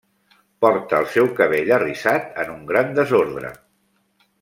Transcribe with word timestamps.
Porta 0.65 1.01
el 1.01 1.05
seu 1.17 1.29
cabell 1.41 1.71
arrissat 1.77 2.43
en 2.47 2.53
un 2.59 2.67
gran 2.75 2.93
desordre. 3.03 3.57